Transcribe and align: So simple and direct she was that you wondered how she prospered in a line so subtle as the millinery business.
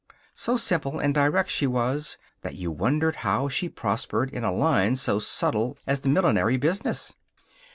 So 0.33 0.57
simple 0.57 0.97
and 0.97 1.13
direct 1.13 1.51
she 1.51 1.67
was 1.67 2.17
that 2.41 2.55
you 2.55 2.71
wondered 2.71 3.17
how 3.17 3.49
she 3.49 3.69
prospered 3.69 4.31
in 4.31 4.43
a 4.43 4.51
line 4.51 4.95
so 4.95 5.19
subtle 5.19 5.77
as 5.85 5.99
the 5.99 6.09
millinery 6.09 6.57
business. 6.57 7.13